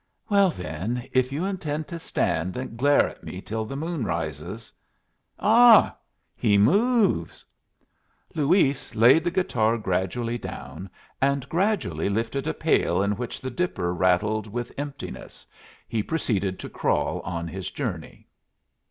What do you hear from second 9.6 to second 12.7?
gradually down, and gradually lifting a